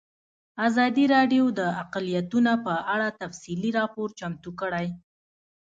ازادي 0.67 1.05
راډیو 1.15 1.43
د 1.59 1.61
اقلیتونه 1.83 2.51
په 2.65 2.73
اړه 2.93 3.07
تفصیلي 3.21 3.69
راپور 3.79 4.07
چمتو 4.19 4.51
کړی. 4.61 4.87